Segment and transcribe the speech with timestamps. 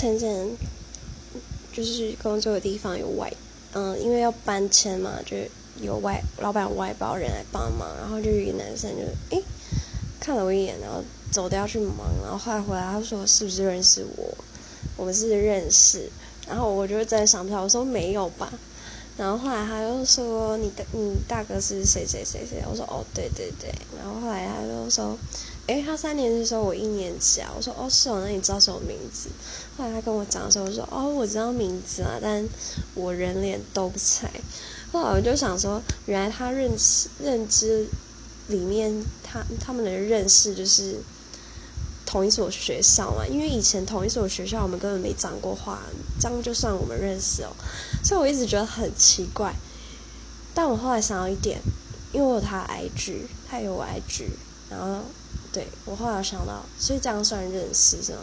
[0.00, 0.48] 前前
[1.70, 3.30] 就是工作的地方有外，
[3.74, 5.36] 嗯，因为要搬迁嘛，就
[5.82, 9.02] 有外老板外包人来帮忙，然后就一个男生就
[9.36, 9.44] 诶
[10.18, 14.34] 看了我一眼，然后走掉去忙，然后后来回来他说是不是认识我？
[14.96, 16.08] 我们是认识，
[16.48, 18.50] 然后我就真的想不起来，我说没有吧。
[19.18, 22.64] 然后后来他又说你的你大哥是谁谁谁谁？
[22.66, 23.70] 我说哦对对对。
[23.98, 25.14] 然后后来他就说，
[25.70, 27.48] 诶，他三年级的时候我一年级啊。
[27.56, 29.28] 我说哦是哦，那你知道什么名字？
[29.78, 32.44] 后来他跟我讲的时候，我说哦我知道名字啊，但
[32.96, 34.28] 我人脸都不猜。
[34.90, 37.86] 后来我就想说，原来他认识认知
[38.48, 38.92] 里面，
[39.22, 40.96] 他他们的认识就是
[42.04, 43.24] 同一所学校嘛。
[43.24, 45.78] 因为以前同一所学校，我们根本没讲过话，
[46.18, 47.54] 这样就算我们认识哦。
[48.02, 49.54] 所以我一直觉得很奇怪，
[50.52, 51.60] 但我后来想到一点，
[52.12, 54.24] 因为我有他 IG，他有我 IG，
[54.68, 55.04] 然后
[55.52, 58.20] 对我后来想到，所以这样算认识是吗？